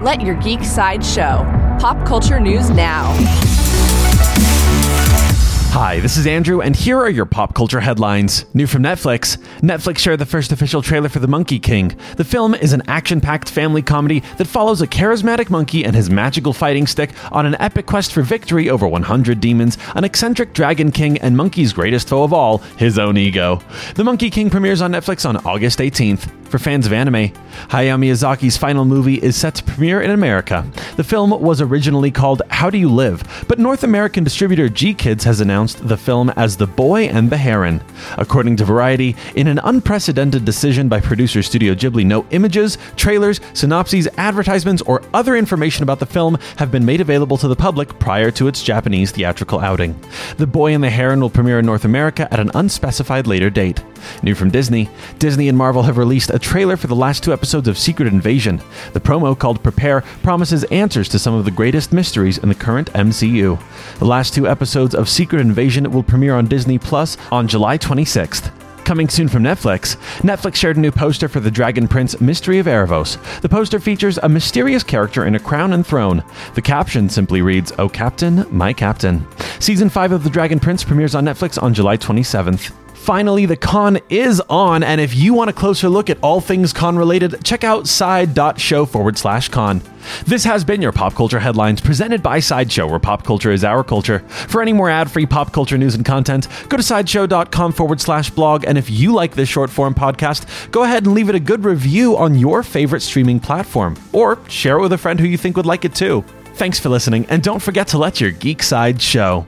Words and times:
Let 0.00 0.22
your 0.22 0.34
geek 0.36 0.64
side 0.64 1.04
show. 1.04 1.44
Pop 1.78 2.06
culture 2.06 2.40
news 2.40 2.70
now. 2.70 3.12
Hi, 5.72 6.00
this 6.00 6.16
is 6.16 6.26
Andrew, 6.26 6.62
and 6.62 6.74
here 6.74 6.96
are 6.96 7.10
your 7.10 7.26
pop 7.26 7.54
culture 7.54 7.80
headlines. 7.80 8.46
New 8.54 8.66
from 8.66 8.82
Netflix 8.82 9.36
Netflix 9.60 9.98
shared 9.98 10.18
the 10.18 10.24
first 10.24 10.52
official 10.52 10.80
trailer 10.80 11.10
for 11.10 11.18
The 11.18 11.28
Monkey 11.28 11.58
King. 11.58 11.98
The 12.16 12.24
film 12.24 12.54
is 12.54 12.72
an 12.72 12.82
action 12.88 13.20
packed 13.20 13.50
family 13.50 13.82
comedy 13.82 14.20
that 14.38 14.46
follows 14.46 14.80
a 14.80 14.86
charismatic 14.86 15.50
monkey 15.50 15.84
and 15.84 15.94
his 15.94 16.08
magical 16.08 16.54
fighting 16.54 16.86
stick 16.86 17.10
on 17.30 17.44
an 17.44 17.56
epic 17.60 17.84
quest 17.84 18.14
for 18.14 18.22
victory 18.22 18.70
over 18.70 18.88
100 18.88 19.38
demons, 19.38 19.76
an 19.96 20.04
eccentric 20.04 20.54
dragon 20.54 20.90
king, 20.90 21.18
and 21.18 21.36
monkey's 21.36 21.74
greatest 21.74 22.08
foe 22.08 22.22
of 22.22 22.32
all, 22.32 22.58
his 22.78 22.98
own 22.98 23.18
ego. 23.18 23.60
The 23.96 24.04
Monkey 24.04 24.30
King 24.30 24.48
premieres 24.48 24.80
on 24.80 24.92
Netflix 24.92 25.28
on 25.28 25.36
August 25.44 25.78
18th. 25.78 26.39
For 26.50 26.58
fans 26.58 26.84
of 26.84 26.92
anime, 26.92 27.28
Hayao 27.68 27.96
Miyazaki's 27.96 28.56
final 28.56 28.84
movie 28.84 29.22
is 29.22 29.36
set 29.36 29.54
to 29.54 29.62
premiere 29.62 30.00
in 30.00 30.10
America. 30.10 30.68
The 30.96 31.04
film 31.04 31.30
was 31.30 31.60
originally 31.60 32.10
called 32.10 32.42
How 32.50 32.70
Do 32.70 32.76
You 32.76 32.88
Live, 32.88 33.44
but 33.46 33.60
North 33.60 33.84
American 33.84 34.24
distributor 34.24 34.68
GKIDS 34.68 35.22
has 35.22 35.40
announced 35.40 35.86
the 35.86 35.96
film 35.96 36.30
as 36.30 36.56
The 36.56 36.66
Boy 36.66 37.04
and 37.04 37.30
the 37.30 37.36
Heron. 37.36 37.80
According 38.18 38.56
to 38.56 38.64
Variety, 38.64 39.14
in 39.36 39.46
an 39.46 39.60
unprecedented 39.62 40.44
decision 40.44 40.88
by 40.88 40.98
producer 40.98 41.40
Studio 41.40 41.72
Ghibli, 41.72 42.04
no 42.04 42.26
images, 42.32 42.78
trailers, 42.96 43.40
synopses, 43.54 44.08
advertisements, 44.16 44.82
or 44.82 45.02
other 45.14 45.36
information 45.36 45.84
about 45.84 46.00
the 46.00 46.06
film 46.06 46.36
have 46.56 46.72
been 46.72 46.84
made 46.84 47.00
available 47.00 47.38
to 47.38 47.46
the 47.46 47.54
public 47.54 47.96
prior 48.00 48.32
to 48.32 48.48
its 48.48 48.60
Japanese 48.60 49.12
theatrical 49.12 49.60
outing. 49.60 49.94
The 50.38 50.48
Boy 50.48 50.74
and 50.74 50.82
the 50.82 50.90
Heron 50.90 51.20
will 51.20 51.30
premiere 51.30 51.60
in 51.60 51.66
North 51.66 51.84
America 51.84 52.26
at 52.32 52.40
an 52.40 52.50
unspecified 52.54 53.28
later 53.28 53.50
date. 53.50 53.84
New 54.22 54.34
from 54.34 54.50
Disney 54.50 54.88
Disney 55.18 55.48
and 55.48 55.58
Marvel 55.58 55.82
have 55.82 55.98
released 55.98 56.30
a 56.30 56.38
trailer 56.38 56.76
for 56.76 56.86
the 56.86 56.94
last 56.94 57.22
two 57.22 57.32
episodes 57.32 57.68
of 57.68 57.78
Secret 57.78 58.08
Invasion. 58.08 58.60
The 58.92 59.00
promo, 59.00 59.38
called 59.38 59.62
Prepare, 59.62 60.02
promises 60.22 60.64
answers 60.64 61.08
to 61.10 61.18
some 61.18 61.34
of 61.34 61.44
the 61.44 61.50
greatest 61.50 61.92
mysteries 61.92 62.38
in 62.38 62.48
the 62.48 62.54
current 62.54 62.92
MCU. 62.92 63.60
The 63.98 64.04
last 64.04 64.34
two 64.34 64.48
episodes 64.48 64.94
of 64.94 65.08
Secret 65.08 65.40
Invasion 65.40 65.90
will 65.90 66.02
premiere 66.02 66.36
on 66.36 66.46
Disney 66.46 66.78
Plus 66.78 67.16
on 67.30 67.48
July 67.48 67.78
26th. 67.78 68.52
Coming 68.84 69.08
soon 69.08 69.28
from 69.28 69.44
Netflix, 69.44 69.96
Netflix 70.18 70.56
shared 70.56 70.76
a 70.76 70.80
new 70.80 70.90
poster 70.90 71.28
for 71.28 71.38
The 71.38 71.50
Dragon 71.50 71.86
Prince 71.86 72.20
Mystery 72.20 72.58
of 72.58 72.66
Aaravos. 72.66 73.40
The 73.40 73.48
poster 73.48 73.78
features 73.78 74.18
a 74.18 74.28
mysterious 74.28 74.82
character 74.82 75.26
in 75.26 75.36
a 75.36 75.38
crown 75.38 75.74
and 75.74 75.86
throne. 75.86 76.24
The 76.54 76.62
caption 76.62 77.08
simply 77.08 77.40
reads, 77.40 77.72
Oh 77.78 77.88
Captain, 77.88 78.44
my 78.50 78.72
Captain. 78.72 79.24
Season 79.60 79.88
5 79.88 80.10
of 80.10 80.24
The 80.24 80.30
Dragon 80.30 80.58
Prince 80.58 80.82
premieres 80.82 81.14
on 81.14 81.24
Netflix 81.24 81.62
on 81.62 81.72
July 81.72 81.98
27th. 81.98 82.72
Finally, 83.10 83.44
the 83.44 83.56
con 83.56 83.98
is 84.08 84.40
on, 84.48 84.84
and 84.84 85.00
if 85.00 85.16
you 85.16 85.34
want 85.34 85.50
a 85.50 85.52
closer 85.52 85.88
look 85.88 86.08
at 86.08 86.18
all 86.22 86.40
things 86.40 86.72
con 86.72 86.96
related, 86.96 87.34
check 87.42 87.64
out 87.64 87.88
side.show 87.88 88.86
forward 88.86 89.18
slash 89.18 89.48
con. 89.48 89.82
This 90.28 90.44
has 90.44 90.62
been 90.62 90.80
your 90.80 90.92
Pop 90.92 91.16
Culture 91.16 91.40
Headlines 91.40 91.80
presented 91.80 92.22
by 92.22 92.38
Sideshow, 92.38 92.86
where 92.86 93.00
pop 93.00 93.24
culture 93.24 93.50
is 93.50 93.64
our 93.64 93.82
culture. 93.82 94.20
For 94.20 94.62
any 94.62 94.72
more 94.72 94.88
ad 94.88 95.10
free 95.10 95.26
pop 95.26 95.52
culture 95.52 95.76
news 95.76 95.96
and 95.96 96.06
content, 96.06 96.46
go 96.68 96.76
to 96.76 96.84
sideshow.com 96.84 97.72
forward 97.72 98.00
slash 98.00 98.30
blog. 98.30 98.64
And 98.64 98.78
if 98.78 98.88
you 98.88 99.12
like 99.12 99.34
this 99.34 99.48
short 99.48 99.70
form 99.70 99.92
podcast, 99.92 100.70
go 100.70 100.84
ahead 100.84 101.04
and 101.04 101.12
leave 101.12 101.28
it 101.28 101.34
a 101.34 101.40
good 101.40 101.64
review 101.64 102.16
on 102.16 102.38
your 102.38 102.62
favorite 102.62 103.00
streaming 103.00 103.40
platform, 103.40 103.96
or 104.12 104.38
share 104.48 104.78
it 104.78 104.82
with 104.82 104.92
a 104.92 104.98
friend 104.98 105.18
who 105.18 105.26
you 105.26 105.36
think 105.36 105.56
would 105.56 105.66
like 105.66 105.84
it 105.84 105.96
too. 105.96 106.24
Thanks 106.54 106.78
for 106.78 106.90
listening, 106.90 107.26
and 107.28 107.42
don't 107.42 107.60
forget 107.60 107.88
to 107.88 107.98
let 107.98 108.20
your 108.20 108.30
geek 108.30 108.62
side 108.62 109.02
show. 109.02 109.46